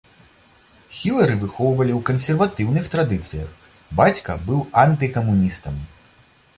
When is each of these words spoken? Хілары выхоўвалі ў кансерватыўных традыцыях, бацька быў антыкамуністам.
Хілары 0.99 1.35
выхоўвалі 1.43 1.93
ў 1.99 2.01
кансерватыўных 2.09 2.89
традыцыях, 2.97 3.49
бацька 4.03 4.31
быў 4.49 4.59
антыкамуністам. 4.87 5.83